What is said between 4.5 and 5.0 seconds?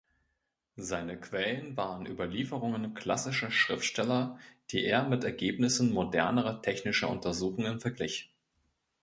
die